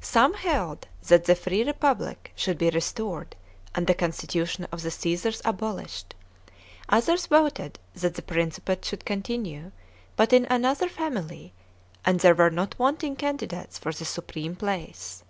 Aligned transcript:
Some 0.00 0.34
held 0.34 0.86
that 1.08 1.24
the 1.24 1.34
free 1.34 1.64
Republic 1.64 2.30
should 2.36 2.56
be 2.56 2.70
restored 2.70 3.34
and 3.74 3.84
the 3.88 3.94
constitution 3.96 4.68
of 4.70 4.82
the 4.82 4.92
Ca?sars 4.92 5.42
abolished; 5.44 6.14
others 6.88 7.26
voted 7.26 7.80
that 7.96 8.14
the 8.14 8.22
Principate 8.22 8.84
should 8.84 9.04
continue, 9.04 9.72
but 10.14 10.32
in 10.32 10.44
another 10.48 10.88
family, 10.88 11.52
and 12.04 12.20
there 12.20 12.36
were 12.36 12.48
not 12.52 12.78
wanting 12.78 13.16
candidates 13.16 13.76
for 13.76 13.92
the 13.92 14.04
supreme 14.04 14.54
place. 14.54 15.24